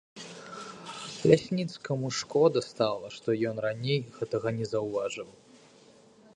[1.31, 5.29] Лясніцкаму шкода стала, што ён раней гэтага не заўважыў.